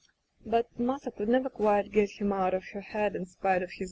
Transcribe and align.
But 0.47 0.67
Martha 0.79 1.11
could 1.11 1.29
never 1.29 1.47
quite 1.47 1.91
get 1.91 2.09
him 2.09 2.33
out 2.33 2.55
of 2.55 2.63
her 2.73 2.81
head 2.81 3.15
in 3.15 3.27
spite 3.27 3.57
of 3.57 3.59
his 3.59 3.61
wicked 3.61 3.65
notions. 3.75 3.79